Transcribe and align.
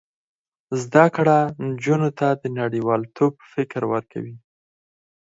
زده 0.81 1.05
کړه 1.15 1.37
نجونو 1.67 2.09
ته 2.19 2.27
د 2.41 2.43
نړیوالتوب 2.59 3.33
فکر 3.53 3.81
ورکوي. 3.93 4.35